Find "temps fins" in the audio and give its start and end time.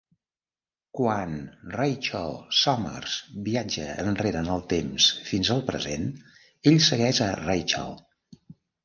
4.73-5.53